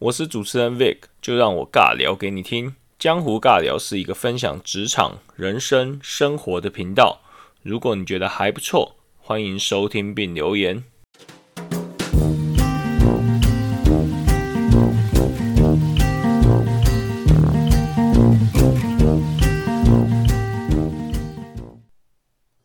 [0.00, 2.76] 我是主持人 Vic，就让我尬聊给你听。
[3.00, 7.20] 江湖尬聊是一个分享职场、人生、生活的频道。
[7.62, 10.84] 如果你觉得还不错，欢迎收听并留言。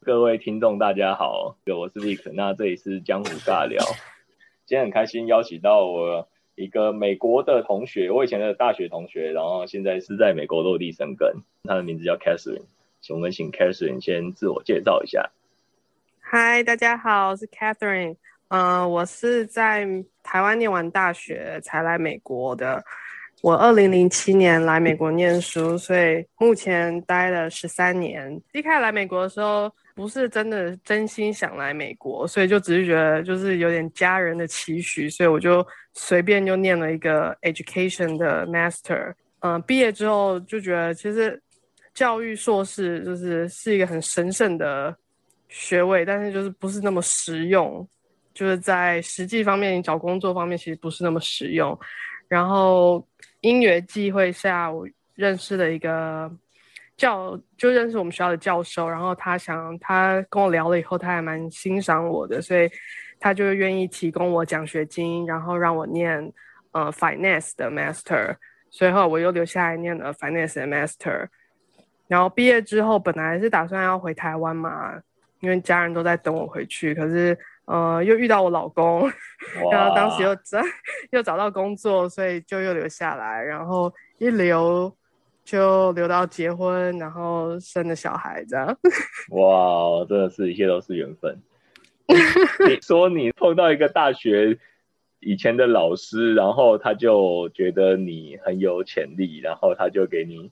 [0.02, 3.84] 各位听众，大家好，我是 Vic，那这里是江湖尬聊。
[4.68, 11.34] 今天很开心邀请到我一个美国的同学，我以前的大学同学，然后现在是在美国落地生根。
[11.64, 12.62] 他的名字叫 Catherine，
[13.02, 15.32] 请我们请 Catherine 先自我介绍一下。
[16.20, 18.16] 嗨，大家好，我是 Catherine。
[18.50, 19.88] 嗯，我是在
[20.22, 22.84] 台湾念完大学才来美国的。
[23.42, 28.40] 我二零零七年来美国念书，所以目前待了十三年。
[28.52, 29.72] 一开始来美国的时候。
[29.96, 39.14] 不是真的真心想来美国，所以就只是觉得就是有点家人的期许，所以我就随便就念了一个 education 的 master。
[39.40, 41.40] 嗯，毕业之后就觉得其实
[41.94, 44.96] 教育硕士就是是一个很神圣的
[45.48, 47.88] 学位，但是就是不是那么实用，
[48.34, 51.78] 就是在实际方面找工作方面其实不是那么实用。
[52.28, 53.06] 然后
[53.42, 56.32] 因缘际会下，我认识了一个。
[56.96, 62.70] 教就认识我们学校的教授，然后他想他跟我聊了以后，他还蛮欣赏我的，所以
[63.20, 66.32] 他就愿意提供我奖学金，然后让我念
[66.72, 68.36] 呃 finance 的 master，
[68.70, 71.28] 所以后我又留下来念了 finance 的 master。
[72.08, 74.94] 然后毕业之后，本来是打算要回台湾嘛，
[75.40, 77.36] 因为家人都在等我回去，可是
[77.66, 79.12] 呃又遇到我老公，
[79.72, 80.60] 然后当时又找
[81.12, 84.96] 又找到工作，所以就又留下来，然后一留。
[85.44, 88.68] 就留到结婚，然后生了小孩这样。
[89.32, 91.38] 哇，真的是一切都是缘分。
[92.08, 94.58] 你说你碰到一个大学
[95.20, 100.52] 以前的老师，然后他就觉得你很有潜力，然后他就给你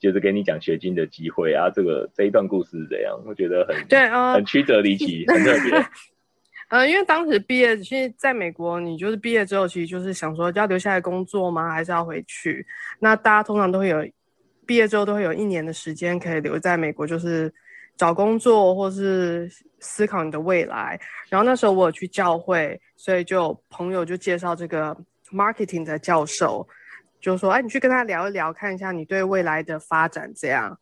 [0.00, 1.70] 就是给你奖学金的机会啊。
[1.70, 3.16] 这个这一段故事是怎样？
[3.26, 5.84] 我觉得很对啊，很曲折离奇，很特别。
[6.68, 11.70] 呃，因为当时毕业，其实在美国，你就是毕业之后，其实就是想说要留下来工作吗？
[11.70, 12.66] 还是要回去？
[12.98, 13.98] 那大家通常都会有
[14.72, 17.52] 毕业之后都会有一年的时间可以留在美国，就是
[17.94, 19.46] 找工作或是
[19.80, 20.98] 思考你的未来。
[21.28, 24.96] 然后那时候我有去教会，所以就朋友就介绍这个
[25.30, 26.66] marketing 的教授，
[27.20, 30.74] 就说：“哎，你去跟他聊一聊，看一下你对未来的发展这样。”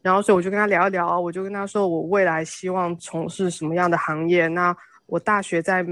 [0.00, 4.48] 然后所以我就跟他聊一聊，我就跟他说我未来希望从事什么样的行业。
[4.48, 4.74] 那
[5.04, 5.84] 我大学在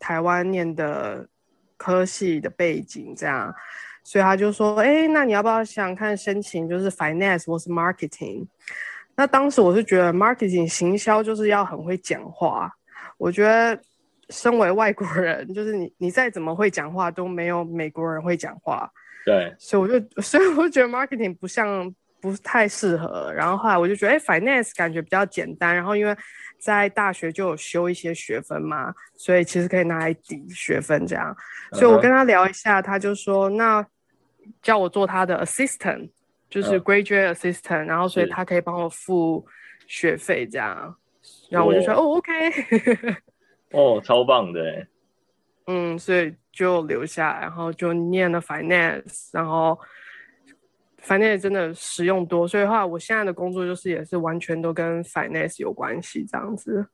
[0.00, 1.28] 台湾念的
[1.76, 3.54] 科系的背景，这样，
[4.10, 8.44] 所以他就说：“哎，那你要不要想看申请，就是 finance 或是 marketing？”
[9.14, 12.68] 那当时我是觉得 marketing 行销就是要很会讲话。
[13.18, 13.80] 我觉得
[14.28, 18.90] 身为外国人，就是你你再怎么会讲话，都没有美国人会讲话。
[19.24, 23.32] 对， 所以我就 所以我就觉得 marketing 不像不太适合。
[23.32, 25.72] 然后后来我就觉得，哎，finance 感觉比较简单。
[25.72, 26.16] 然后因为
[26.58, 31.32] 在大学就有修一些学分嘛，所以其实可以拿来抵学分这样。
[31.74, 33.86] 所以我跟他聊一下，他就说那
[34.62, 36.10] 叫我做他的 assistant，
[36.48, 39.46] 就是 graduate assistant，然后所以他可以帮我付
[39.86, 40.96] 学费这样。
[41.48, 42.32] 然后我就说哦，OK，
[43.72, 44.86] 哦，超棒的。
[45.66, 49.78] 嗯，所以就留下，然后就念了 finance，然后。
[51.02, 56.86] finance 真的实用多，所以的话，我现在的工作就是也是完全都跟 finance 有关系这样子。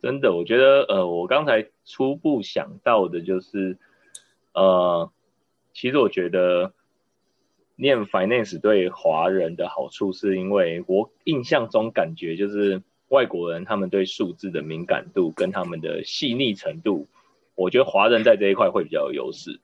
[0.00, 3.76] 真的，我觉得呃，我刚才初步想到的就是，
[4.54, 5.10] 呃，
[5.74, 6.72] 其实我觉得
[7.80, 17.08] 念 finance 对华人的好处，是因为我印象中感觉就是外国人他们对数字的敏感度跟他们的细腻程度，
[17.54, 19.58] 我觉得华人在这一块会比较有优势。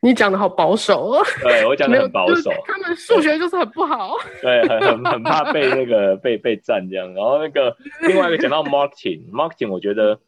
[0.00, 7.12] 你讲的好保守哦，对我讲的很保守，他们数学就是很不好，对，很很很怕被那个被被占这样。
[7.14, 10.20] 然后那个另外一个讲到 marketing，marketing，我觉得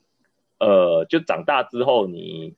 [0.58, 2.54] 呃，就长大之后，你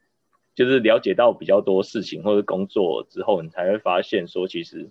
[0.60, 4.91] 就是了解到比较多事情或者工作之后，你才会发现说，其实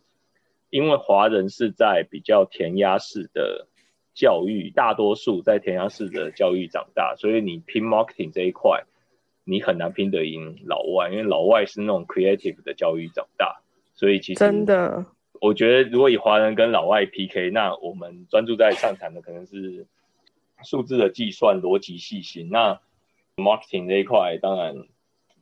[0.72, 3.68] 因为华人是在比较填鸭式的
[4.16, 8.84] 教育，大多数在填鸭式的教育长大，所以你拼 marketing 这一块。
[9.46, 13.62] 你很难拼得赢老外，因为老外是那种 creative 的教育长大，
[13.96, 15.04] 所以其实真的，
[15.42, 19.88] 我觉得如果以华人跟老外 PK，那我们专注在上谈的可能是
[20.64, 22.50] 数字的计算、逻辑细心。
[22.52, 22.80] 那
[23.38, 24.76] marketing 这一块，当然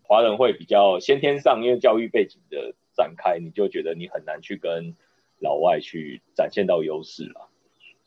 [0.07, 4.95] 华人会比较先天上，因为教育背景的展开，你就觉得你很难去跟
[5.39, 7.49] 老外去展现到优势了。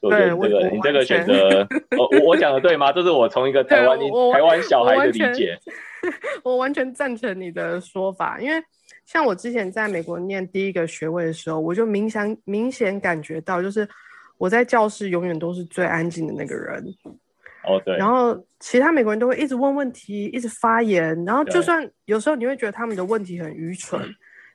[0.00, 1.69] 对，这个你这个选择，
[1.99, 2.91] 我我讲的对吗？
[2.91, 3.99] 这是我从一个台湾
[4.32, 5.58] 台湾小孩的理解。
[6.43, 8.56] 我完全赞成你的说法，因为
[9.05, 13.87] 像我之前在美国念第一个学位的时候，我就明显明显感觉到，就是
[14.38, 16.82] 我在教室永远都是最安静的那个人。
[17.64, 17.96] 哦，对。
[17.96, 21.24] 然后其他美国人都会一直问问题，一直发言。
[21.24, 24.00] 然后就算有时候你会觉得他们的问题很愚蠢，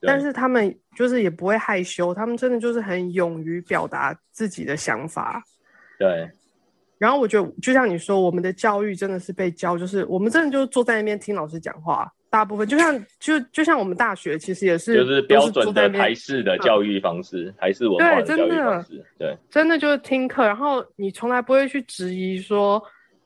[0.01, 5.43] 但是他们就是也不会害羞，他们真的就是很勇于表达自己的想法。
[5.99, 6.29] 对。
[6.97, 12.09] 然后我觉得，就像你说，我们的教育真的是被教，就是我们真的就是坐在那边听老师讲话。
[12.29, 19.05] 大部分就像就就像我们大学其实也是，就是标准的台式的教育方式，台式文化的教育方式。
[19.17, 22.81] 对，真的就是听课，然后你从来不会去质疑说。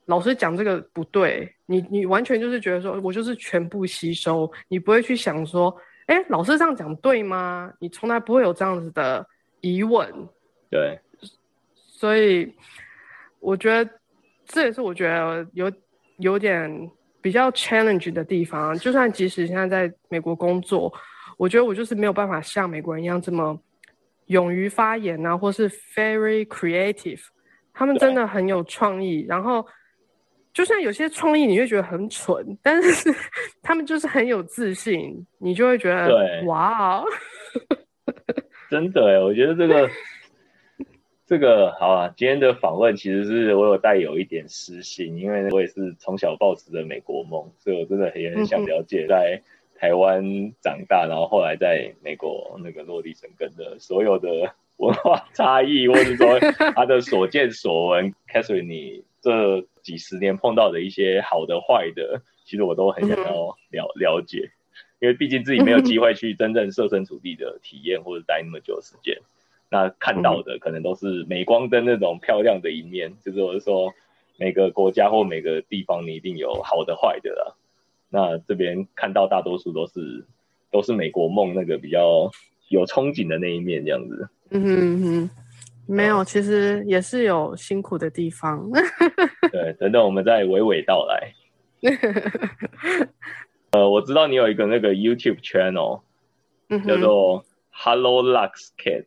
[0.09, 5.71] 老师讲这个不对，你你完全就是觉得说，我就是全部吸收，你不会去想说，
[6.07, 7.71] 哎，老师这样讲对吗？
[7.79, 9.23] 你从来不会有这样子的
[9.61, 10.11] 疑问。
[10.67, 10.99] 对，
[11.75, 12.51] 所以
[13.39, 13.87] 我觉得
[14.47, 15.71] 这也是我觉得有
[16.17, 16.89] 有点
[17.21, 18.75] 比较 challenge 的地方。
[18.79, 20.91] 就算即使现在在美国工作，
[21.37, 23.55] 我觉得我就是没有办法像美国人一样这么
[24.25, 27.21] 勇于发言啊，或是 very creative，
[27.75, 29.63] 他们真的很有创意，然后。
[30.59, 33.09] 就像有些创意，你会觉得很蠢，但是
[33.63, 37.01] 他们就是很有自信，你就会觉得对，哇，
[38.69, 39.89] 真的哎，我觉得这个
[41.25, 42.13] 这个好啊。
[42.17, 49.41] 今天的访问其实是我有带有一点私心，因为我也是从小抱持着美国梦，所以我真的也很想了解在
[49.77, 50.21] 台湾
[50.61, 56.37] 长大，然后后来在美国那个落地生根的所有的 文化差异，或者说
[56.75, 58.13] 他的所见所闻。
[58.27, 64.51] Catherine，你这几十年碰到的一些好的坏的，其实我都很想要了了解，
[64.99, 69.17] 因为毕竟自己没有机会去真正设身处地的体验或者待那么久的时间，
[69.69, 73.93] 那看到的可能都是镁光灯那种漂亮的一面，就是我是说
[74.37, 77.55] 每个国家或每个地方你一定有好的坏的啦，
[78.09, 80.25] 那这边看到大多数都是
[80.71, 82.31] 都是美国梦那个比较
[82.69, 85.29] 有憧憬的那一面这样子，嗯哼哼。
[85.91, 88.69] 没有，其实也是有辛苦的地方。
[89.51, 91.33] 对，等等，我们再娓娓道来。
[93.71, 96.01] 呃，我知道你有一个那个 YouTube channel，
[96.85, 99.05] 叫做 Hello Lux Kid，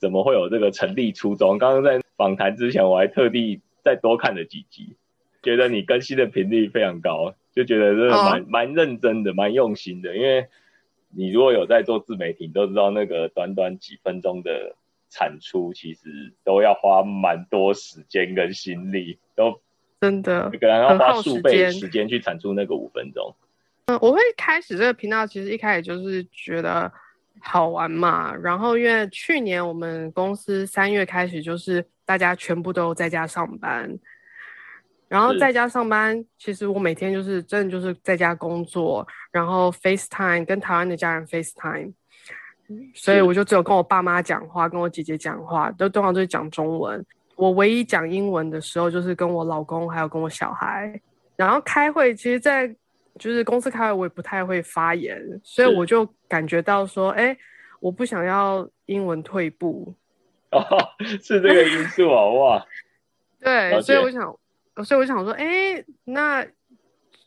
[0.00, 1.56] 怎么会有这个成立初衷？
[1.56, 4.96] 刚刚在访谈之前，我还特地再多看了几集，
[5.44, 10.16] 觉得你更新的频率非常高，就觉得真的蛮蛮认真的，蛮用心的。
[10.16, 10.48] 因为
[11.10, 14.74] 你如果有在做自媒体，都知道那个短短几分钟的。
[15.10, 19.60] 产出其实都要花蛮多时间跟心力，都
[20.00, 23.34] 真的，可能要花数倍时间去产出那个五分钟。
[23.86, 26.92] 嗯，我会开始这个频道，其实一开始就是觉得
[27.40, 28.34] 好玩嘛。
[28.34, 33.98] 然后因为去年我们公司三月开始，就是大家全部都在家上班，
[35.08, 41.94] 然后在家上班，其实我每天就是真的就是在家工作，然后 FaceTime 跟台湾的家人 FaceTime。
[42.94, 47.04] 所以我就只有跟我爸妈讲话，跟我姐姐讲话，都通常都是讲中文。
[47.34, 51.00] 我唯一讲英文的时候，就是跟我老公还有跟我小孩。
[51.36, 52.68] 然后开会，其实，在
[53.18, 57.36] 就是公司开会，我也不太会发言，所以我就感觉到说，哎，
[57.80, 59.94] 我不想要英文退步。
[60.50, 60.60] 哦，
[61.22, 62.66] 是这个因素啊，哇！
[63.40, 64.36] 对，所以我想，
[64.84, 66.44] 所以我想说，哎，那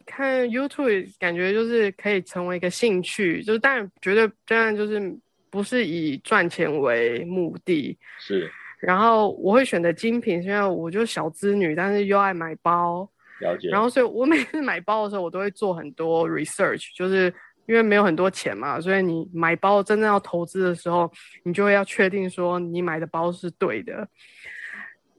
[0.06, 5.18] 看 YouTube 感觉就是可以成为一个兴趣，就是当然绝对当然就是。
[5.52, 8.50] 不是以赚钱为目的，是。
[8.80, 13.08] 然后我会选择精品，因为我就小资女，但是又爱买包。
[13.40, 13.70] 了解。
[13.70, 17.32] 然后所以我每次买包的时候，我都会做很多 research，就是
[17.68, 21.12] 因为没有很多钱嘛，所以你买包真正要投资的时候，
[21.44, 24.08] 你就会要确定说你买的包是对的。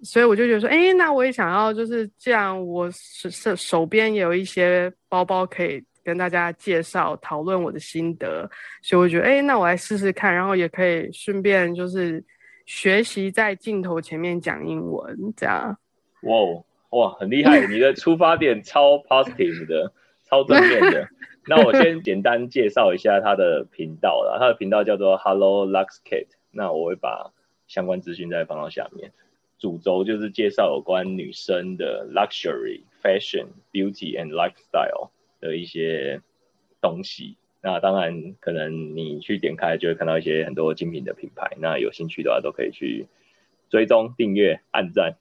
[0.02, 5.84] 所以我就觉得说，哎，那我也想要，就是这样，我手手边也有一些包包可以。
[6.04, 8.50] 跟大家介绍、讨论我的心得，
[8.82, 12.22] 所以我觉得，哎，那我来试试看，然后也可以顺便就是
[12.66, 15.76] 学习在镜头前面讲英文，这样。
[16.22, 17.66] 哇哇，很厉害！
[17.66, 19.92] 你的出发点超 positive 的，
[20.26, 21.08] 超正面的。
[21.48, 26.28] 那我先简单介绍一下他的频道啦，他的频道叫做 Hello Lux Kate。
[26.50, 27.32] 那我会把
[27.66, 29.10] 相关资讯再放到下面。
[29.58, 35.10] 主轴就是介绍有关女生的 luxury、fashion、beauty and lifestyle。
[35.42, 36.22] 的一些
[36.80, 43.06] 东西，那当然可能你去点开就会看到一些很多精品的品牌，那有兴趣的话都可以去
[43.68, 45.16] 追踪、订阅、按赞。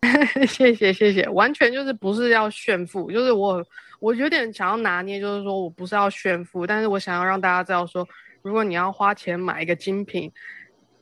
[0.48, 3.64] 谢谢谢谢，完全就是不是要炫富，就是我
[4.00, 8.08] 我有点想要拿捏，就是说我不是要炫富，但是我想要让大家知道说，
[8.40, 10.32] 如果你要花钱买一个精品，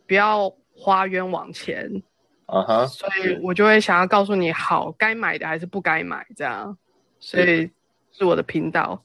[0.07, 2.02] 不要花冤枉钱。
[2.47, 6.76] 啊哈，所以我就会想要告诉你，好该买的还是不该买这样，
[7.21, 7.71] 所以。
[8.16, 9.04] 是我的频道，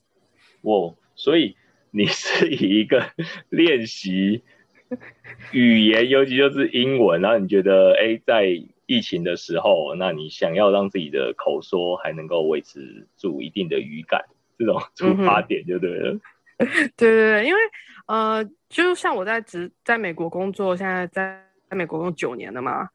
[0.62, 1.58] 我所以
[1.89, 3.10] 你 是以一个
[3.50, 4.44] 练习
[5.51, 8.46] 语言，尤其就是英文，然后你觉得，哎，在
[8.86, 14.25] 疫情的时候，那你想要让自己的口说还能够维持住一定的语感，
[14.60, 16.20] 这种出发点就对了。
[16.60, 17.60] 对对对，因为
[18.06, 22.88] 呃，就像我在职在美国工作，现在在在美国工作九年了嘛，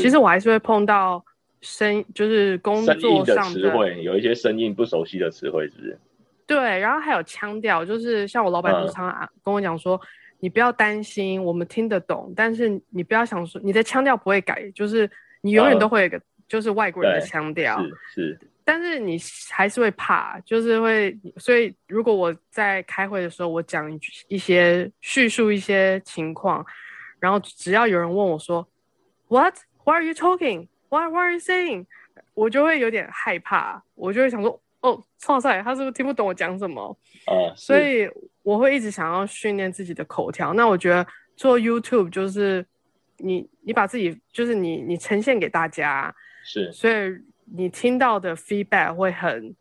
[0.00, 1.22] 其实我还是会碰到
[1.60, 5.98] 生就是工作上的词汇，有一些生硬不熟悉的词汇，是不是？
[6.46, 10.00] 对，然后还有腔调，就是像我老板就常常跟我讲说，
[10.40, 15.10] 你不要担心，我们听得懂，但是你不要想说你的腔调不会改，就是
[15.42, 17.78] 你永远都会有个就是外国人的腔调，
[18.14, 19.18] 是，但是你
[19.50, 23.90] 还是会怕，就是会，所以如果我在开会的时候，我讲
[24.28, 26.64] 一些叙述一些情况，
[27.20, 28.66] 然后只要有人问我说
[29.26, 29.54] ，What?
[29.84, 30.68] Why are you talking?
[30.88, 31.08] Why?
[31.08, 31.86] Why are you saying?
[32.34, 34.60] 我就会有点害怕，我就会想说。
[34.80, 36.96] 哦，创赛，他是不是听不懂我讲什么？
[37.26, 38.08] 啊，所以
[38.44, 40.54] 我会一直想要训练自己的口条。
[40.54, 41.04] 那我觉得
[41.34, 42.64] 做 YouTube 就是
[43.16, 46.14] 你，你把自己就是你，你呈现给大家，
[46.44, 46.94] 是，所以
[47.44, 49.52] 你听到的 feedback 会很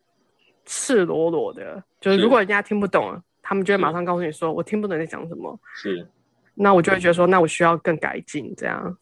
[0.66, 1.84] 赤裸裸的。
[2.00, 5.60] 就是如果人家听不懂，他们就会马上告诉你说我听不懂你在讲什么。
[5.74, 6.08] 是，
[6.54, 8.96] 那我就会觉得说，那我需要更改进这样。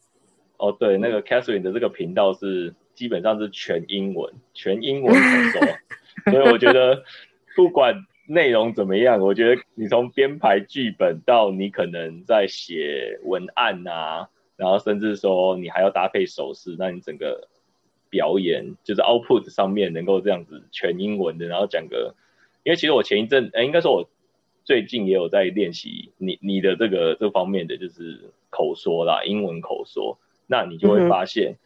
[0.58, 6.32] 哦，对，那个 Catherine 的这个频道是基本上是全英文，全英文口说。
[6.32, 7.04] 所以我觉得，
[7.54, 17.48] 不管内容怎么样，我觉得你从编排剧本到你可能在写文案啊，然后甚至说你还要搭配手势，那你整个
[18.08, 22.14] 表演就是 output 上面能够这样子全英文的，然后讲个，
[22.64, 24.08] 因为其实我前一阵，哎，应该说我
[24.64, 31.58] 最近也有在练习你你的这个这方面的就是口说啦，英文口说，那你就会发现，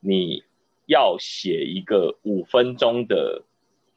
[0.00, 0.44] 你
[0.86, 3.42] 要写一个五分钟的。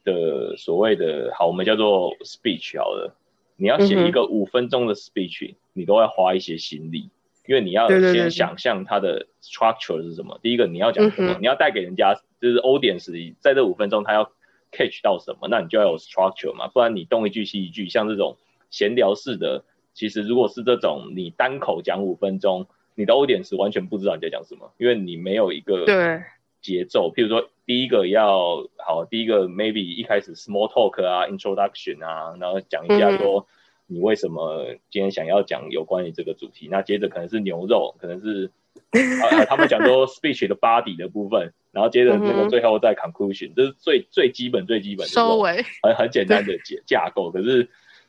[0.06, 3.16] 的所谓的好，我们叫做 speech 好了。
[3.56, 7.10] 你要写一个五分钟的 speech，你都要花一些心力，
[7.48, 10.38] 因为你要先想象它的 structure 是什么。
[10.44, 14.30] 第一个你要讲什么，你要带给人家就是 audience 在这五分钟他要
[14.70, 18.36] catch 到什么，那你就要有 structure 嘛，不然你动一句西一句，像这种
[18.70, 26.22] 闲聊式的，其实如果是这种你单口讲五分钟，你的 audience 完全不知道你在讲什么，因为你没有一个对。
[26.62, 33.46] 节奏，譬如说，第一个要好，第一个 maybe 一开始 small talk 啊，introduction 啊，然后讲一下说
[33.86, 36.66] 你为什么今天想要讲有关于这个主题。
[36.68, 38.50] 那接着可能是牛肉，可能是
[39.22, 47.30] 啊，他们讲说 speech 的 body 的部分，然后接着那个最后再 conclusion，这是最最基本最基本的收尾，很很简单的架架构。
[47.30, 47.68] 可是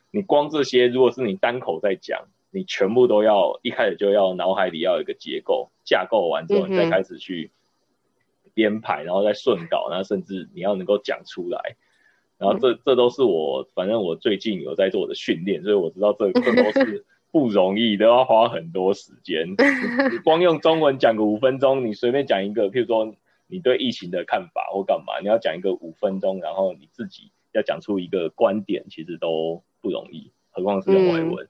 [0.10, 7.52] 你光这些，如果是你单口在讲，你全部都要一开始就要脑海里要有一个结构架构完之后，你再开始去。
[8.54, 11.76] 编排，然后再顺稿，然后甚至你要能够讲出来，
[12.40, 19.48] 然后这这都是我，反正我最近有在做我的训练，所以我知道这这都是不容易，都要花很多时间。
[20.12, 23.14] 你光用中文讲个五分钟，你随便讲一个，譬如说
[23.46, 31.48] 你对疫情的看法或干嘛，你要讲一个五分钟，然后你自己要讲出一个观点，其实都不容易，何况是用外文。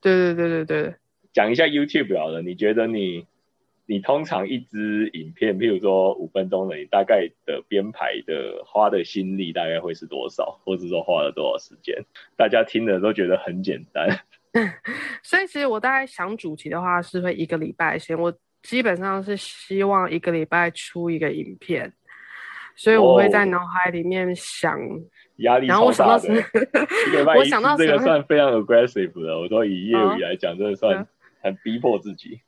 [0.00, 0.94] 对对对对对，
[1.32, 3.26] 讲一下 YouTube 好了，你觉得你？
[3.86, 11.96] 你通常一支影片，譬如说五分钟的，你大概的编排的花的心力大概会是多少， 或者说花了多少时间？
[12.36, 14.08] 大家听了都觉得很简单。
[15.24, 21.92] 所以其实我大概想主题的话，是会一个礼拜先，我基本上是希望一个礼拜出一个影片，
[22.76, 24.78] 所以我会在脑海里面想
[25.40, 26.28] 压力超大的。
[27.36, 31.06] 我想到这个算非常 aggressive 的，我说以业余来讲，真的算
[31.42, 32.40] 很逼迫自己。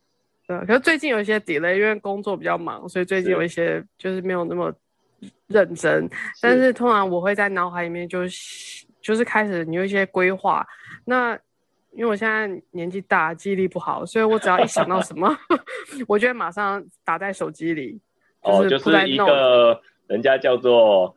[0.46, 4.72] 对，可是最近有一些 delay，因为工作比较忙，所以最近有一些就是没有那么
[5.46, 6.08] 认真。
[6.40, 8.20] 但是通常我会在脑海里面就
[9.00, 10.66] 就是开始有一些规划。
[11.04, 11.38] 那
[11.92, 15.30] 因为我现在年纪大，记忆力不好，所以我只要一想到什么，
[16.08, 18.00] 我就会马上打在手机里。
[18.40, 21.14] 哦，就是一个人家叫做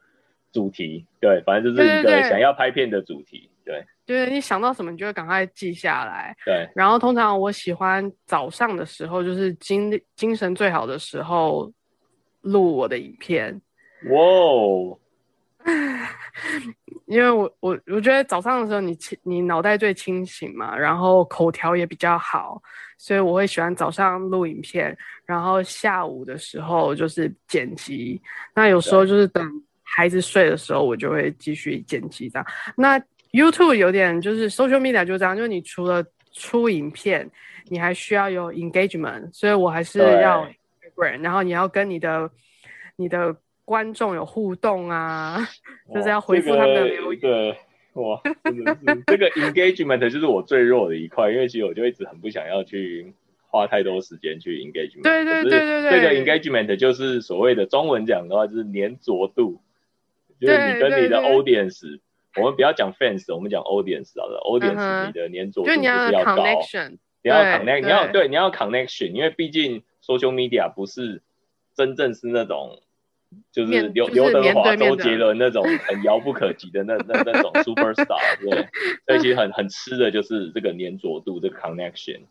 [0.56, 3.86] 主题，对，反正就是一个想要拍片的主题，对。
[4.06, 6.34] 就是你想到什么，你就会赶快记下来。
[6.46, 6.66] 对。
[6.74, 11.70] 然后通常我喜欢早上的时候，就是精精神最好的时候
[12.40, 13.62] 录我的影片。
[14.10, 14.98] 哇哦！
[17.06, 22.62] 因为我我我觉得早上的时候你清你脑袋最清醒嘛，然后口条也比较好，
[22.98, 24.96] 所以我会喜欢早上录影片，
[25.26, 28.22] 然后下午的时候就是剪辑。
[28.54, 29.44] 那有时候就是等
[29.96, 32.46] 孩子睡的时候，我就会继续剪辑这样。
[32.76, 33.00] 那
[33.32, 37.30] YouTube 有点就是 social media 就这样，就是你除了出影片，
[37.70, 40.46] 你还需要有 engagement，所以我还是要
[41.22, 42.30] 然后你要跟你的
[42.98, 45.48] 你的观众有互动啊，
[45.94, 47.22] 就是要回复他们的留言。
[47.22, 47.58] 对，
[47.94, 53.14] 哇，真的是这个 engagement 就是我最弱的一块，因为其实我就一直很不想要去
[53.50, 55.04] 花太多时间去 engagement。
[55.04, 59.62] 对对对对对，这个 engagement 就是所谓的中文讲的话，就是粘着度，
[60.40, 62.00] 就是你跟你的 audience，
[62.38, 66.44] 我们不要讲 fans，我们讲 audience 好了，audience 你的粘着度就是要高，
[67.22, 71.22] 你要 connect，你要对你要 connection，因为毕竟 social media 不是
[71.76, 72.80] 真正是那种。
[73.52, 78.70] 就是刘刘德华、周杰伦那种很遥不可及的那那那种 super star， 对，
[79.06, 82.22] 所以其实很很吃的就是这个粘着度，这个 connection。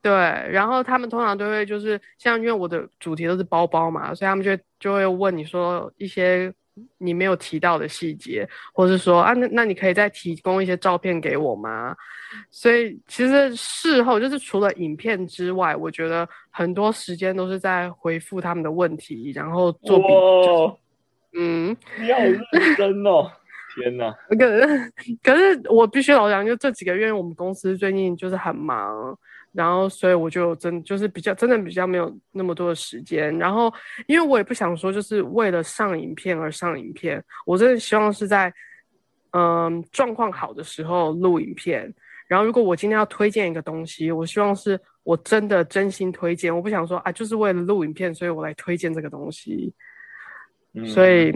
[0.00, 6.52] 对，然后他们通常都会就是像因为我的主题都是包包嘛，所以他们就就会问你说一些
[6.98, 11.94] 你没有提到的细节，或是说啊，那那你可以再提供一些照片给我吗？
[12.50, 21.38] 所以其实事后就是除了影片之外，我觉得很多时间都是在回复他们的问题，然后做笔记。
[21.38, 23.30] 嗯，你好认真哦！
[23.74, 24.14] 天哪！
[24.38, 29.18] 可是可是我必须老讲，就这几个月我们公司最近就是很忙，
[29.52, 33.36] 然后所以我就真就是比较真的比较没有那么多的时间。
[33.38, 33.72] 然后
[34.06, 38.52] 因为我也不想说就是为了上影片而上影片，我真的希望是在
[39.32, 41.92] 嗯状况好的时候录影片。
[42.28, 49.74] 然后，如果我今天要推荐一个东西，我希望是我真的真心推荐，我不想说啊，就是为了录影片，所以我来推荐这个东西。
[50.86, 51.30] 所以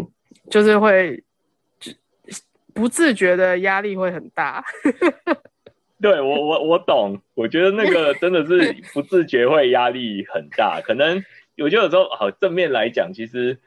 [0.51, 1.23] 就是会
[2.73, 4.65] 不自觉的压力会很大。
[6.01, 7.21] 对我，我我懂。
[7.35, 10.81] 我觉得那个真的是 不自觉会压力很大。
[10.81, 11.25] 可能
[11.59, 13.59] 我觉得有时候好正面来讲，其实。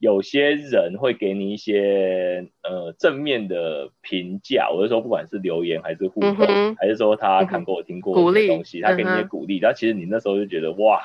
[0.00, 11.02] 有些人会给你一些呃正面的评价，我是说不管是留言还是互动，还是说他看过听过的东西，他给你一些鼓励，然后其实你那时候就觉得哇，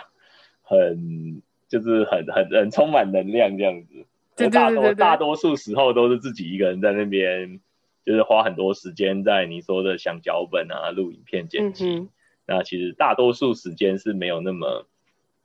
[0.62, 4.05] 很就是很很很充满能量这样子。
[4.38, 7.60] 我大多大多数时候都是自己一个人在那边，
[8.05, 12.07] 就是花很多时间在你说的想脚本啊、录影片、剪辑。
[12.45, 14.88] 那其实大多数时间是没有那么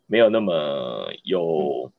[0.06, 1.92] 没有那么有。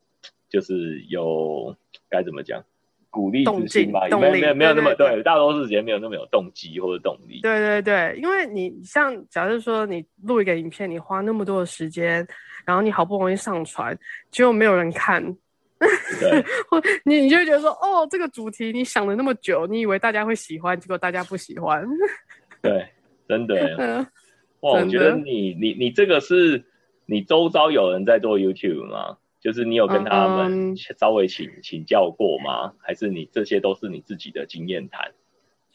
[0.51, 1.77] 就是有
[2.09, 2.65] 该怎么讲，
[3.11, 7.39] 鼓励之心吧，没有没有没有那么对，大多数时间没有那么有动机或者动力。
[7.41, 12.27] 对对对，因为你像假设说你录一个影片，你花那么多的时间，
[12.65, 13.95] 然后你好不容易上传，
[14.31, 15.23] 结果没有人看，
[16.19, 21.87] 对， 或你你就觉得说，哦，这个主题你想了那么久，你以为大家会喜欢，结果大家不喜欢。
[22.61, 22.87] 对，
[23.27, 23.55] 真的。
[23.77, 24.07] 嗯
[24.61, 26.61] 哇，我觉得你你你这个是
[27.05, 29.17] 你周遭有人在做 YouTube 吗？
[29.39, 32.73] 就是你有跟他们稍微请请教过吗？
[32.81, 35.09] 还是你这些都是你自己的经验谈？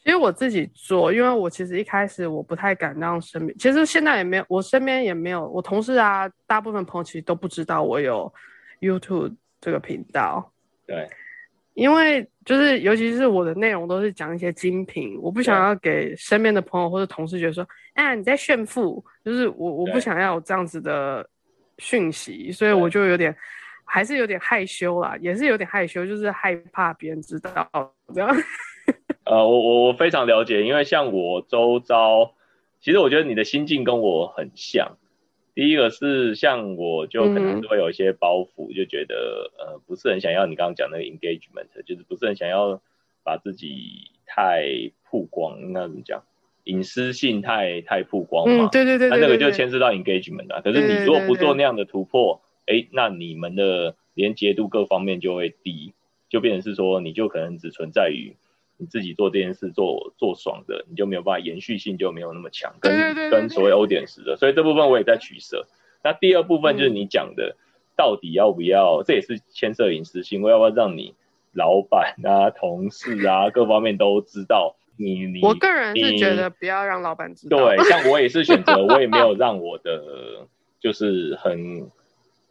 [0.03, 8.31] 其实我自己做，因为我其实一开始我不太敢让身边，其实现在也没有，我身边也没有，我同事啊，大部分朋友其实都不知道我有
[8.81, 9.35] YouTube
[9.65, 10.53] 这个频道。
[10.85, 11.09] 对，
[11.73, 21.27] 因为就是尤其是我的内容都是讲一些精品，我不想要给身边的朋友或者同事觉得说，哎，你在炫富，就是我我不想要有这样子的。
[21.77, 23.35] 讯息，所以我就有点，
[23.83, 27.69] 还是有点害羞啦，也是有点害羞，就是害怕别人知道
[28.13, 28.33] 这样。
[29.27, 32.33] 呃，我我我非常了解，因为像我周遭，
[32.79, 34.97] 其实我觉得你的心境跟我很像。
[35.55, 42.81] 第一个是像我就可能会有一些包袱，就觉得呃不是很想要你刚刚讲那个 engagement，就是不是很想要
[43.23, 46.23] 把自己太曝光，应该怎么讲？
[46.65, 48.69] 隐私性太太曝光嘛？
[48.71, 50.61] 对对对，那那个就牵涉到 engagement 啊。
[50.61, 55.93] 可是你如果不做那样的突破，哎，那你们的连接度各方面就会低，
[56.27, 58.35] 就变成是说，你就可能只存在于
[58.77, 64.35] 你自己做这件事做做爽的，你就没有办法延续性就没有那么强，跟跟所谓欧点时的。
[64.37, 65.67] 所以这部分我也在取舍。
[66.03, 67.55] 那第二部分就是你讲的，
[67.95, 69.03] 到底要不要？
[69.03, 71.15] 这也是牵涉隐私性，我要不要让你
[71.53, 74.75] 老板啊、同事啊各方面都知道？
[74.97, 77.57] 你你我个人是觉得不要让老板知道。
[77.57, 80.47] 对，像我也是选择，我也没有 让我的
[80.79, 81.89] 就是很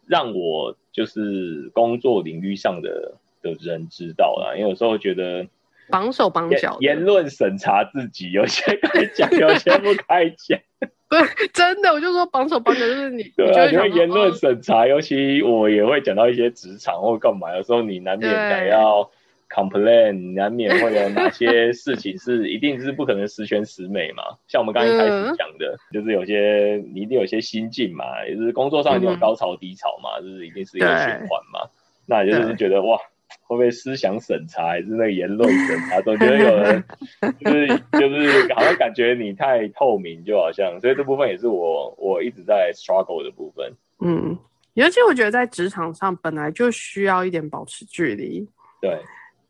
[0.07, 5.47] 让我就是工作领域上的的人知道啦，因为有时候觉得
[5.91, 10.59] 绑手绑脚，言论审查自己，有些该讲，有些不该讲。
[11.09, 11.21] 对，
[11.53, 19.11] 真的，我就说绑手绑脚就是你，对啊，因为言论审查，尤其我也会讲到一些职场或干嘛，有时候你难免得要。
[19.55, 24.25] complain 难免会有哪些事情是一定是不可能十全十美嘛？
[24.49, 31.71] 像我们刚一开始讲的，就是有些你一定有些心境嘛，也是工作上一定有高潮低潮嘛，就是一定是一个循环嘛。
[32.05, 32.99] 那也就是觉得哇，
[33.47, 36.01] 会不会思想审查还是那个言论审查？
[36.03, 36.85] 总觉得有人
[37.41, 43.73] 就是就是好像感觉你太透明，就好像，所以这部分也是我我一直在 struggle 的部分。
[44.01, 44.39] 嗯，
[44.75, 48.49] 尤其我觉得在职场上本来就需要一点保持距离。
[48.81, 48.99] 对。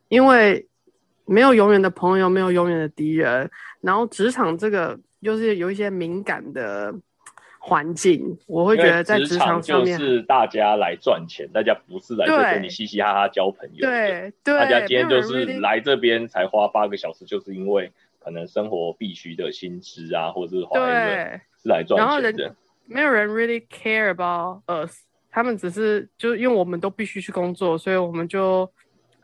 [0.09, 0.65] 因为
[1.25, 3.51] 没有永远的朋友，没有永远的敌人。
[3.81, 6.95] 然后职场这个又是有一些敏感的
[7.67, 13.81] 环境，我会觉得在职场上面就是大家来赚钱，大家不是来这跟你嘻嘻哈哈交朋友。
[13.81, 22.55] 对对，大家今天就是来这边才花八个小时，就是因为可能生活必须的薪资啊，或者是花是来赚钱的。
[22.85, 24.99] 没有人 really care about us，
[25.31, 28.71] 他们只是就是因为我们都必须去工作，所以我们就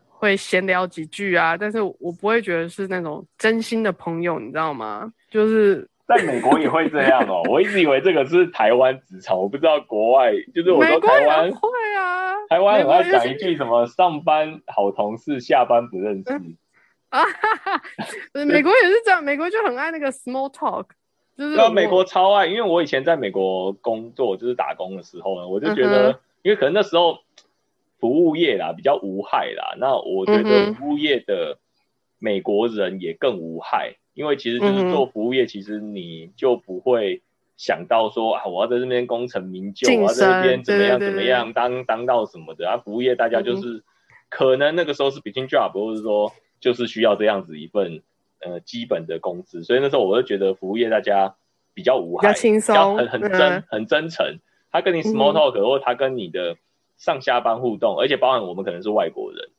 [0.09, 1.59] 会闲聊几句啊。
[1.59, 5.13] 但是我不会觉得是那种真心的朋友，你知道吗？
[5.29, 7.43] 就是在美国也会这样哦。
[7.49, 16.33] 我一直以为这个是台湾职场，我不知道国外就是我说台湾会啊，台湾很爱讲一句什么上班好同事，下班不认识
[17.11, 17.23] 啊。
[18.33, 20.87] 美国也是这样，美国就很爱那个 small talk。
[21.37, 27.19] 那美国超爱，因为我以前在美国工作，就是打工的时候呢，我就觉得，因为可能那时候
[27.99, 31.57] 服务业啦比较无害啦，那我觉得服务业的
[32.19, 37.23] 美国人也更无害，因为其实就是做服务业，其实你就不会
[37.57, 43.83] 想到说啊，我要在这边功成名就，我要在这边怎么样怎么样当当到什么的啊，服务业大家就是
[44.29, 46.31] 可能那个时候是 between job，或者说
[46.61, 48.03] 就是需要这样子一份。
[48.43, 51.35] 呃，基本的工资，所以那时候我就觉得服务业大家
[51.75, 54.39] 比较无害，比较轻松，很很真，很真诚。
[54.73, 56.57] 他跟你 small talk，或他跟你的
[56.97, 59.51] 上下班互动，而且包含我们可能是外国人，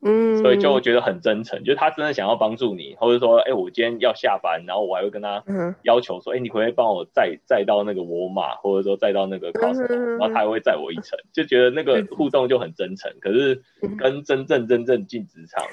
[0.00, 5.42] 嗯，所以就觉得很真诚，就是他真的想要帮助你，或者说，哎，我今天要下班，然后我还会跟他
[5.82, 13.12] 要求说，哎，你可不可以帮我载载到那个沃尔玛，或者说载到那个 Costco，然后他还会载我一程，就觉得那个互动就很真诚。
[13.20, 13.60] 可是
[13.98, 15.64] 跟真正真正进职场。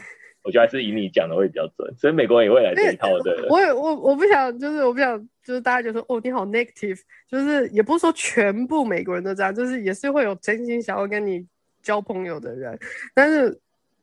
[0.43, 3.47] 我觉得还是以你讲的会比较准，所以美国人也会来这一套的。
[3.49, 11.43] 我我我不想，就是我不想，就是大家就说哦，你好 negative，就是也不是说全部美国人都这样，就是也是会有真心想要跟你
[11.81, 12.77] 交朋友的人，
[13.15, 13.59] 但是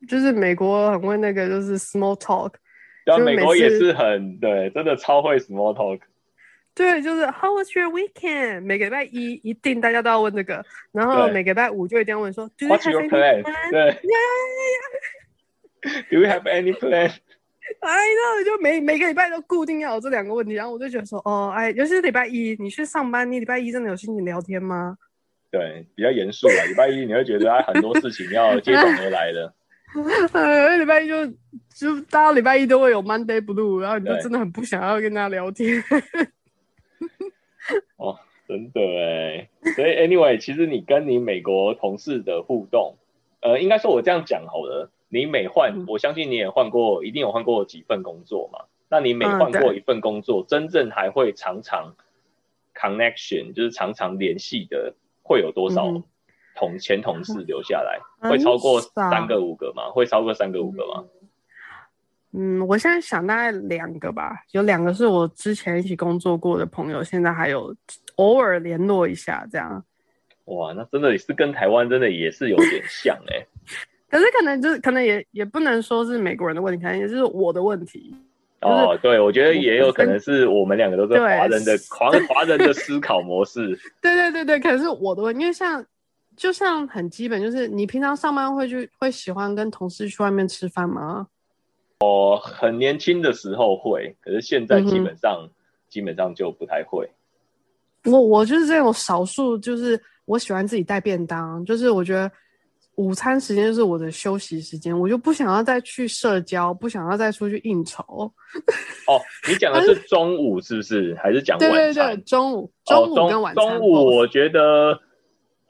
[0.08, 2.52] 就是美国很会那个，就是 small talk。
[3.04, 6.00] 对，美国也是很对，真的超会 small talk。
[6.74, 8.62] 对，就是 How was your weekend？
[8.62, 13.70] 每个礼拜一一定大家都要问这个，然后每个礼拜五就一定要问说 Do you have any plan？
[13.70, 13.96] 对。
[16.10, 17.10] Do you have any plan?
[17.80, 24.96] I know，就每每个礼拜都固定要有这两个问题，然后我就觉得说，哦，哎，尤其是礼拜一，你去上班，你礼拜一真的有心情聊天吗？
[25.50, 26.64] 对，比较严肃啊。
[26.68, 29.52] 礼拜一你会觉得哎，很多事情要接踵而来的。
[30.32, 31.26] 呃， 礼拜一就
[31.74, 35.82] 就大家礼拜一都会有 Monday Blue，然后你就真的很不想要跟大家聊天。
[37.96, 39.48] 哦，真的哎。
[39.74, 42.96] 所以 Anyway，其实你跟你美国同事的互动。
[43.40, 44.90] 呃，应该说，我这样讲好了。
[45.08, 48.60] 你每换，我相信你也换过，一定有换过几份工作嘛？
[48.88, 51.94] 那你每换过一份工作，真正还会常常
[52.74, 56.02] connection，就是常常联系的，会有多少
[56.56, 58.00] 同前同事留下来？
[58.28, 59.90] 会超过三个五个吗？
[59.90, 61.04] 会超过三个五个吗？
[62.34, 67.74] 嗯，我现在想大概两个吧，有两个是我之前一起工作过的朋友，现在还有
[68.16, 69.84] 偶尔联络一下这样。
[70.46, 73.46] 哇，那真的是跟台湾真的也是有点 像哎，
[74.10, 78.16] 可是可能就是可能也也不能说是美国人的问题，可能也是我的问题。
[78.62, 83.78] 哦，对，我觉得也有可能是我们两个都是华人的 华华人的思考模式。
[84.00, 85.84] 对对对对，可能是我的问题，因为像
[86.36, 91.26] 就像很基本，就是你平常上班会去会喜欢跟同事去外面吃饭吗？
[92.00, 95.48] 我很年轻的时候会，可是现在基本上
[95.88, 97.08] 基本上就不太会。
[98.04, 102.28] 我我就是这种少数，就是我喜欢自己带便当，就是我觉得
[102.96, 108.02] 午餐时间就是我的休息时间，我就不想要再去社交，不想要再出去应酬。
[109.06, 111.14] 哦，你讲的 是中午是不是？
[111.22, 111.78] 还是讲晚餐？
[111.78, 115.00] 对对对，中午中午跟晚中午我觉得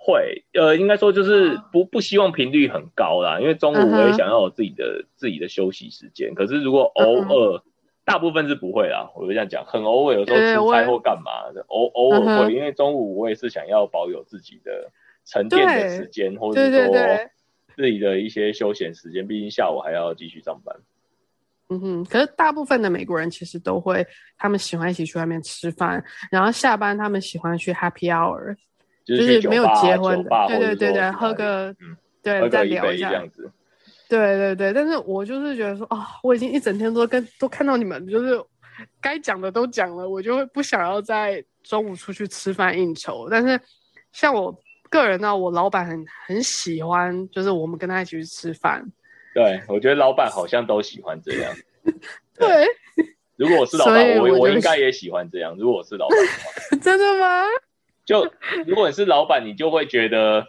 [0.04, 6.34] 会，呃，应该说就是不不希望频率很高啦，因为中午我也想要有自己的自己的休息时间。
[6.34, 7.62] 可是如果偶尔。
[8.04, 14.90] 大部分是不会啦，我就这样讲，很偶尔，有时候出差或干嘛的，偶偶尔会，因为中午我也是想要保有自己的
[15.24, 16.92] 沉淀的时间，或者说
[17.76, 20.74] 自己的一些休闲时间，毕竟下午还要继续上班。
[21.68, 24.04] 嗯哼，可是大部分的美国人其实都会，
[24.36, 28.56] 他们喜欢一起去外面吃饭，然后下班他们喜欢去 Happy Hour，
[29.04, 31.74] 就是没有结婚的，对对对对，喝个，
[32.22, 33.50] 对，再聊一下这样子。
[34.08, 38.38] 对对对，但是我就是觉得说啊，我已经一整天都跟都看到你们，就是
[39.00, 43.28] 该讲的都讲了，我就会不想要在中午出去吃饭应酬。
[43.30, 43.58] 但是
[44.12, 44.54] 像我
[44.90, 48.84] 个人呢，我老板很很喜欢，就是我们跟他一起去吃饭。
[49.34, 51.50] 对，我觉得老板好像都喜欢这样。
[52.38, 52.66] 对，
[53.36, 55.56] 如果我是老板，我我应该也喜欢这样。
[55.56, 57.46] 如果我是老板的话， 真的吗？
[58.04, 58.30] 就
[58.66, 60.48] 如果你是老板，你就会觉得。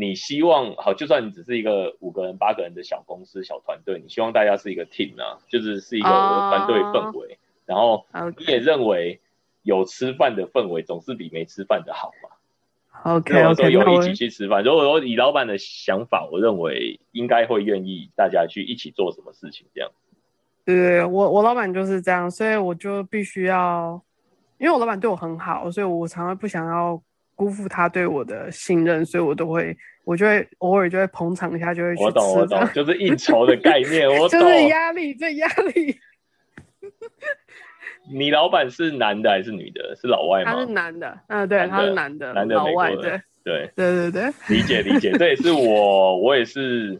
[0.00, 7.36] 你希望好，就算你只是一个五个人、八个人的小公司、小团队，你希望大家是一个 team 啊，就是是一个团队氛围。
[7.66, 9.18] 然后你也认为
[9.64, 14.62] 有吃饭的氛围总是比没吃饭的好嘛？OK OK，有一起去吃饭。
[14.62, 19.90] 如果说以老板的想法，我认为应该会愿意大家去一起做什么事情这样。
[20.64, 24.00] 对，我我老板就是这样，所以我就必须要，
[24.58, 27.00] 因为我老板对我很好，所以我常常不想要
[27.34, 32.04] 辜负他对我的信任，所以我都会，我就会偶尔就会捧场一下，就会去吃。
[32.04, 34.40] 我懂我懂，就是应酬的概念， 我懂。
[34.40, 35.96] 就是压力，这压力。
[38.10, 39.94] 你老板是男的还是女的？
[39.94, 40.52] 是老外吗？
[40.52, 46.98] 他是男的，嗯，对，他是男的，男的，老外，对，对，对，对，对，理解，理解，这也是我，我也是，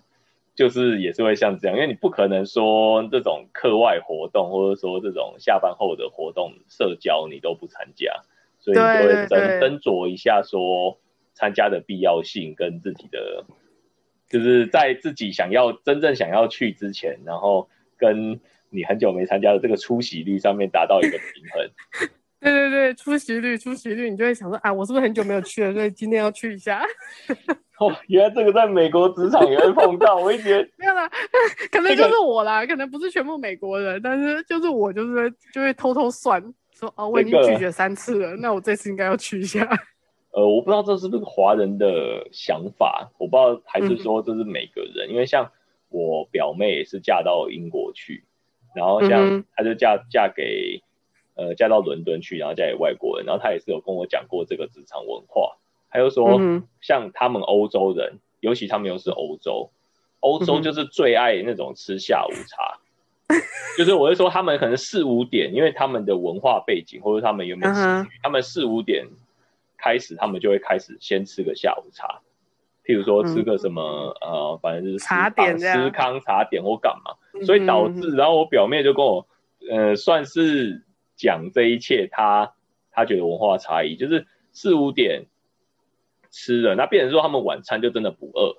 [0.59, 8.13] 就是也是会像这样，因为你不可能说这种课外活动，或者说这种下班后的活动社交你都不参加，
[8.59, 10.99] 所以就会斟斟酌一下说
[11.33, 13.45] 参加的必要性跟自己的，
[14.29, 18.41] 就是在自己想要真正想要去之前，然后跟。
[18.71, 21.71] 你很久没参加的这个出席率上面达到一个平衡，
[22.41, 26.83] 对对对，出席率出席率，你就会想说啊，我是不是很久没有去了，所以今天要去一下。
[27.79, 31.09] 哦，原来这个在美国职场也会碰到，我一觉得没有啦，
[31.71, 39.61] 可能就是我啦，可能不是全部美国人，但是就是我就是就会偷偷算说哦，我已经拒绝三次了，那我这次应该要去一下。
[40.33, 45.51] 呃，我不知道这是不是华人的想法，我不知道还是说这是每个人，因为像
[45.89, 48.25] 我表妹也是嫁到英国去。
[48.77, 50.81] 然后像她就嫁嫁给
[51.39, 55.57] 呃嫁到伦敦去，然后嫁给外国人，然后他也是有跟我讲过这个职场文化，
[55.89, 56.41] 他就说
[56.81, 59.71] 像他们欧洲人，尤其他们又是欧洲，
[60.19, 62.81] 欧洲就是最爱那种吃下午茶，
[63.79, 67.73] 就是我是说他们可能四五点，因为他们的文化背景或者他们有没有
[68.23, 69.07] 他们四五点
[69.77, 72.21] 开始，他们就会开始先吃个下午茶。
[72.85, 73.83] 譬如说吃个什么
[74.23, 79.27] 呃，反正就是茶点、吃康茶点或干嘛，所以导致，然后我表妹就跟我
[79.71, 80.83] 呃，算是
[81.19, 82.55] 讲这一切，他
[82.91, 85.27] 他觉得文化差异就是四五点
[86.31, 88.57] 吃了，那变成说他们晚餐就真的不饿，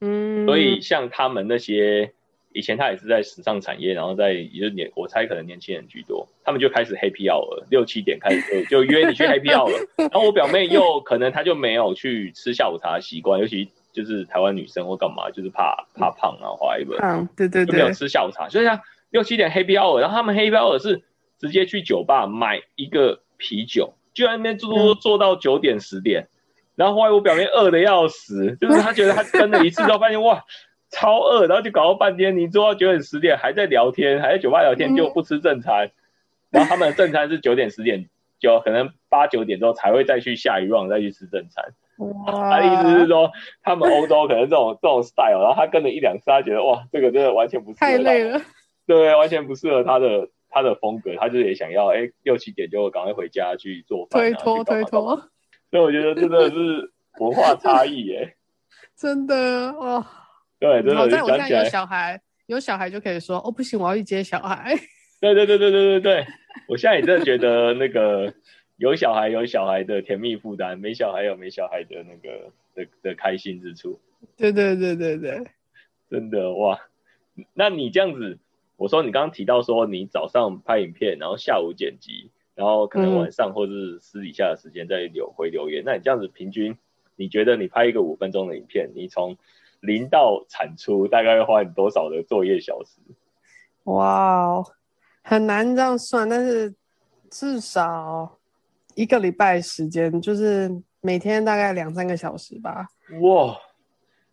[0.00, 2.12] 嗯，所以像他们那些。
[2.52, 17.64] 以前他也是在时尚产业，然后在也就年，我猜可能年轻人居多，他们就开始 Happy Hour，六七点开始就就约你去 Happy Hour，然后我表妹又可能她就没有去吃下午茶的习惯，尤其就是台湾女生或干嘛，就是怕怕胖啊，或一个，嗯，对对。
[17.64, 21.04] 对，没有吃下午茶，所以像六七点 Happy Hour，然后他们 Happy Hour 是
[21.40, 26.28] 直接去酒吧买一个啤酒，就在那边坐坐坐到九点十点，
[26.76, 30.44] 然后后来我表妹饿的要死， 就是她觉得她跟了一次之后发现哇。
[30.92, 35.92] 超饿，然后就搞了半天，你做到九点十点还在聊天，还在酒吧聊天，就不吃正餐。
[36.50, 38.08] 然后他们的正餐是九点十点，
[38.40, 41.64] 就可能八九点之后才会再去下一 round 再去吃正餐。
[42.26, 43.30] 他的意思是说，
[43.62, 47.86] 他们欧洲可能这种这种 style，然后他跟了一两次，他觉得哇，这个真的完全不适合。
[47.86, 48.40] 太累了。
[48.84, 54.20] 对，完全不适合他的他的风格，他就也想要哎六七点就赶快回家去做饭。
[54.20, 55.16] 推脱推脱。
[55.70, 58.36] 所以我觉得真的是文化差异耶。
[58.96, 60.06] 真的哇。
[60.58, 61.08] 对，真的。
[61.08, 64.74] 在我现在有小孩，有小孩就可以说哦，不行，我要去接小孩。
[65.20, 66.26] 对对对对对对对，
[66.66, 68.32] 我现在也真的觉得那个
[68.76, 74.00] 有小孩有小孩的甜蜜负担，没小孩有没小孩的那个的的开心之处。
[74.36, 75.46] 对对对对对，
[76.10, 76.78] 真的哇！
[77.54, 78.38] 那你这样子，
[78.80, 86.74] 我说你刚刚提到说你早上拍影片，然后下午剪辑，然后可能晚上或者是私底下的时间再留回留言，那你这样子平均，
[87.14, 89.36] 你觉得你拍一个五分钟的影片，你从
[89.80, 93.02] 零到产出大概会花你多少的作业小时？
[93.84, 94.62] 哇，
[95.22, 96.74] 很难这样算，但是
[97.28, 98.38] 至少
[98.94, 100.70] 一个礼拜时间，就是
[101.02, 102.88] 每天大概两三个小时吧。
[103.20, 103.54] 哇，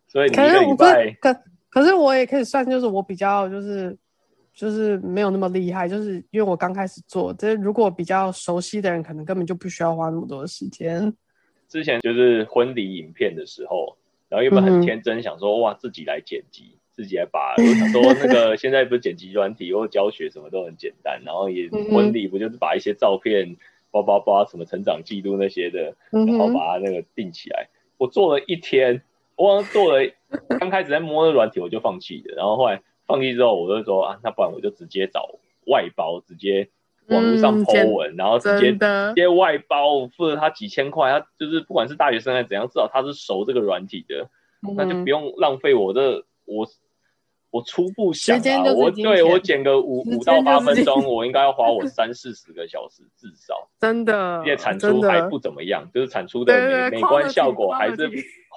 [0.06, 1.36] 所以一个礼拜可
[1.68, 3.94] 可是我也可以算，就是我比较就是
[4.58, 11.14] 就是没有那么厉害，就是因为我刚开始做，这如果比较熟悉的人，可能根本就不需要花那么多的时间。
[11.68, 13.96] 之前就是婚礼影片的时候。
[14.30, 17.54] 然后又不很天真，想说哇，自己来剪辑，自己来把。
[17.56, 23.56] 我想说那个 现在不是剪辑软体或教学什么都很简单，然后也婚礼不就是把一些照片、
[23.90, 27.70] 包包包什么成长记录那些的，然后把它那个定起来。
[27.96, 29.00] 我做了一天，
[29.34, 30.06] 我做了
[30.60, 35.28] 刚开始在摸那软体我就放弃了，然后后来放弃之后，我就说啊，那不然我就直接找
[35.66, 36.68] 外包，直接。
[37.08, 38.78] 网络上 po 文，然后直接直
[39.16, 44.28] 接外包，付了他几千块，他就是不管是大学生还是怎样，至少他是熟这个软体的，
[44.76, 46.68] 那就不用浪费我的我
[47.50, 58.06] 我初步想啊，我对我剪个五五到八分钟，我应该要花我三四十个小时至少， 真的，因为产出还不怎么样，就是产出的美美观效果还是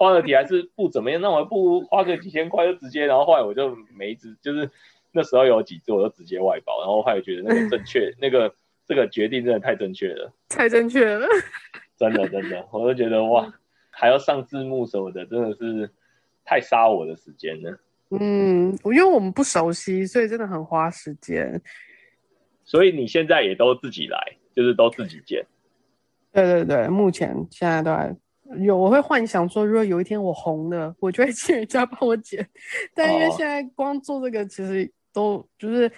[0.02, 4.68] quality 还是不怎么样，那我不如花个几千块就直接，然后后来我就没直，就是
[5.12, 8.52] 那时候有几只我就直接外包，然后后来觉得那个正确， 那个
[8.88, 11.28] 这个决定真的太正确了，太正确了，
[11.96, 13.54] 真的真的，我就觉得哇，
[13.92, 15.92] 还要上字幕什么的，真的是
[16.44, 17.80] 太杀我的时间了。
[18.10, 21.62] 嗯，因为我们不熟悉，所以真的很花时间。
[22.64, 24.18] 所以你现在也都自己来，
[24.56, 25.46] 就是都自己剪。
[26.34, 28.16] 对对对，目前现在都还
[28.60, 32.48] 有，我会幻想说，如果有一天我红了，我就会请人家帮我剪。
[32.94, 35.92] 但因为现在光做这个，其实都就是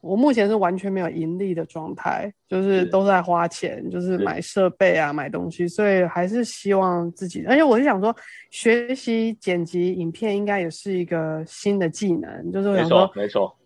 [0.00, 7.44] 我目前是完全没有盈利的状态，就是都在花钱，就是买设备啊，买东西，所以还是希望自己。
[7.46, 8.14] 而且我是想说，
[8.50, 13.56] 学习剪辑影片应该也是一个新的技能，就是我想说，没错。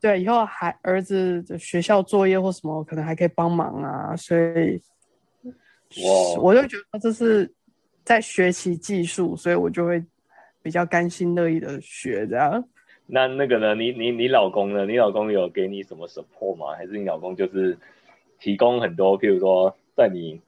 [0.00, 4.78] 对，以后孩儿子的学校作业或什么，可能还可以帮忙啊，所以，
[6.02, 7.52] 我我就觉得这是
[8.02, 10.02] 在学习技术，所以我就会
[10.62, 12.64] 比较甘心乐意的学这样。
[13.06, 13.74] 那那个呢？
[13.74, 14.86] 你你你老公呢？
[14.86, 16.74] 你老公有给你什么 support 吗？
[16.76, 17.76] 还是你老公就是
[18.38, 20.40] 提供很多，譬如说，在你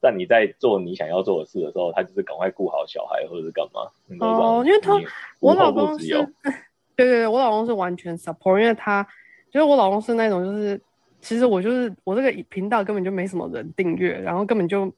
[0.00, 3.82] 在你在做你想要做的事的时候，他就是赶快顾好小孩或者是干嘛？
[4.26, 4.98] 哦，因为他
[5.40, 6.08] 我老公是。
[6.98, 9.06] 对对对，我老公是完全 support，因为他
[9.52, 10.80] 就是我老公是那种就是，
[11.20, 14.92] 其实我就是我这个频道根本就没什么人订阅，然后根本就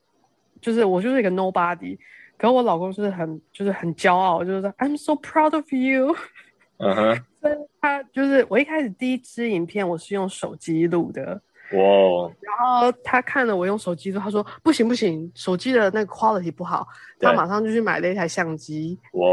[0.61, 1.99] 就是我就是一个 nobody，
[2.37, 6.15] 可我老公就是很就是很骄傲，就是说 I'm so proud of you。
[6.79, 7.25] 嗯哼。
[7.41, 11.41] 所以他就是我一开始第一支影片我是用手机录的。
[11.73, 12.31] 哇。
[12.41, 16.87] 然后他看了我用手机之后，他说不行不行，手机的那个 quality 不好，
[17.19, 18.99] 他马上就去买了一台相机。
[19.13, 19.25] 哇。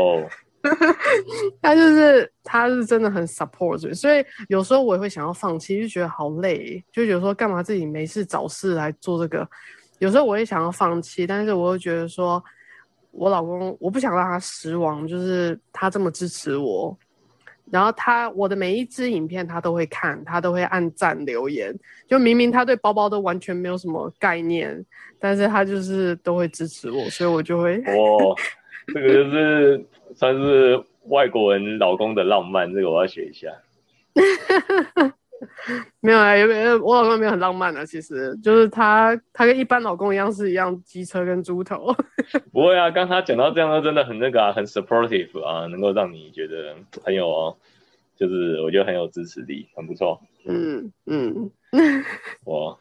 [1.62, 9.48] 他就是他是真的很 support，所以有时候我也会想要放弃，就觉得好累，就有时候干嘛自己没事找事来做这个。
[10.00, 12.44] 有时候我也想要放弃，但是我又觉得说，
[13.12, 16.96] 我老公我不想让他失望，就是他这么支持我，
[17.72, 21.74] 然后他我的每一支影片他都会看，他都会按赞留言，
[22.08, 24.86] 就明明他对包包都完全没有什么概念，
[25.20, 27.82] 但是他就是都会支持我，所以我就会，
[28.94, 29.86] 这个就是。
[30.16, 33.50] 算是外国人老公的浪漫，这个我要学一下。
[36.00, 36.82] 没有啊，有没有？
[36.84, 41.94] 我老公没有很浪漫啊，其实就是他，他跟一般老公一样，是一样机车跟猪头。
[42.52, 47.56] 不会啊，刚他讲到这样，他真的很那个啊，很 supportive 啊，能够让你觉得很有，
[48.16, 50.20] 就是我觉得很有支持力，很不错。
[50.46, 51.52] 嗯嗯。
[52.44, 52.80] 我，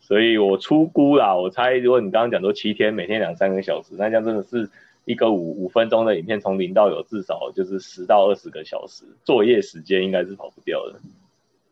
[0.00, 4.68] 所以我出估啦，我猜如果你刚刚讲说七天，每天两三个小时，那这样真的是。
[5.04, 10.98] 一个五五分钟的影片，从零到有至少就是十到二十个小时，作业时间应该是跑不掉的。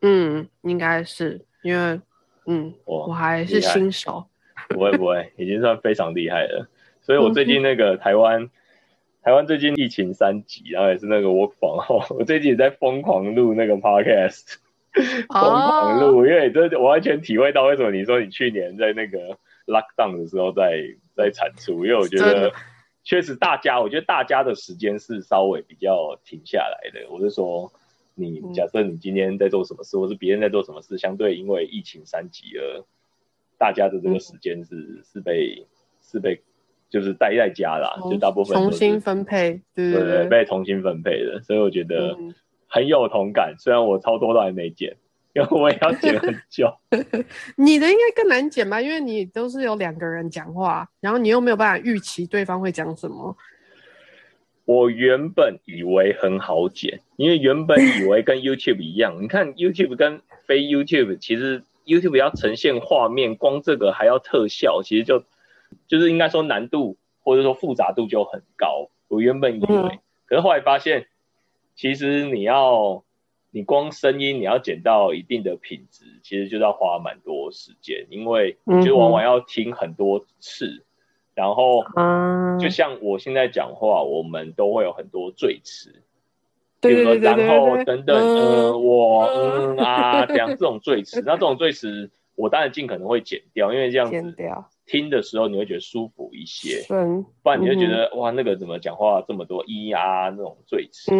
[0.03, 2.01] 嗯，应该是因为，
[2.47, 4.27] 嗯，我我还是新手，
[4.69, 6.69] 不会不会，已经算非常厉害了。
[7.01, 8.51] 所以我最近那个台湾，
[9.23, 14.57] 台湾最近疫情三级，然后也是那个 work from home，我最近也在疯狂录那个 podcast，
[14.93, 20.83] 疯狂录，因为这我完全体会到为什么你说你去年在那个 lockdown 的时候在
[21.17, 22.53] 在产出，因为我觉得。
[23.05, 27.09] 确实，大家我觉得大家的时间是稍微比较停下来的。
[27.11, 27.73] 我是说，
[28.15, 32.85] 你假设你今天在做什么事，或是别人在做什么事，相对因为疫情三级而
[33.59, 35.67] 大家的这个时间是是被
[36.01, 36.41] 是被
[36.91, 41.41] 就是待在家啦，就大部分重新分配，对对对，被重新分配的。
[41.43, 42.17] 所以我觉得
[42.69, 44.97] 很有同感，虽然我超多都还没剪。
[45.35, 46.71] 因为我也要剪很久，
[47.57, 48.83] 你的应该更难剪吧？
[48.83, 53.35] 因为你都是有两个人讲话，然后你又没有办法预期对方会讲什么。
[54.67, 65.25] 我原本以为很好剪，因为原本以为跟 YouTube 一样，你看 YouTube 跟非 YouTube，其实 YouTube 要呈现画面，光这个还要特效，其实就
[65.89, 68.91] 就是应该说难度或者说复杂度就很高。
[69.09, 71.07] 我原本以为，可是后来发现，
[71.75, 73.03] 其实你要。
[73.55, 80.85] 你光声音你要剪到一定的品质，其实就要花蛮多时间，因为就往往要听很多次，
[81.35, 81.85] 然后
[82.59, 86.03] 就像我现在讲话，我们都会有很多赘词，
[87.21, 94.15] 然后等等，呃，我嗯啊 这样这种赘词，那这种赘词我当然尽可能会剪掉，因为这样子
[94.87, 96.83] 听的时候你会觉得舒服一些，
[97.43, 101.11] 不然你就觉得哇那个怎么讲话这么多咿啊那种赘词。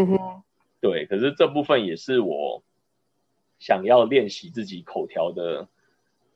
[0.83, 2.65] 对，可是这部分也是我
[3.61, 5.69] 想要练习自己口条的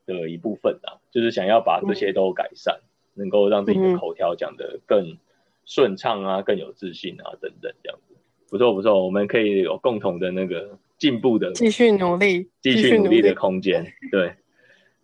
[0.05, 2.79] 的一部分啊，就是想要把这些都改善，
[3.13, 5.17] 能够让自己的口条讲得更
[5.65, 8.15] 顺畅啊，更有自信啊，等等这样子，
[8.49, 13.85] 不错不错，我们可以有共同的那个进步的，继续努力，继续努力的空间。
[14.09, 14.33] 对，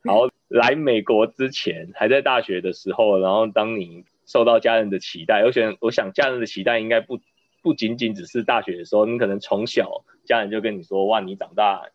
[0.06, 7.20] 好，来美国之前还在大学的时候，然后当你受到家人的期待，而且我想家人的期待应该不
[7.64, 11.90] 不仅仅只是大学的时候，你可能从小家人就跟你说，哇，你长大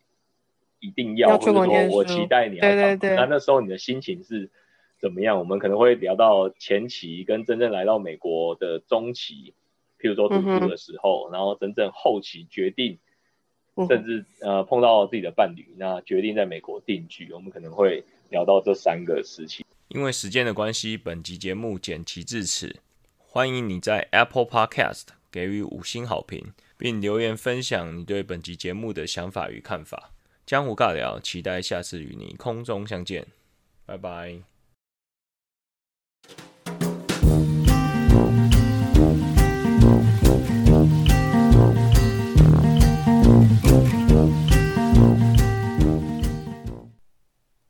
[0.80, 4.50] 一定要，或者说我期待你要，对对对，那那时候你的心情是
[4.98, 5.38] 怎么样？
[5.38, 9.52] 我们可能会聊到前期跟真正来到美国的中期，
[10.00, 12.98] 譬如说读书的时候，然后真正后期决定，
[13.88, 19.66] 甚至呃碰到自己的伴侣，那决定在美国定居，我们可能会聊到这三个时期。
[19.88, 22.76] 因为时间的关系，本集节目剪辑至此。
[23.18, 30.12] 欢迎你在 Apple Podcast 给予五星好评，并留言分享你对本集节目的想法与看法。
[30.46, 33.26] 江湖尬聊，期待下次与你空中相见。
[33.84, 34.57] 拜拜。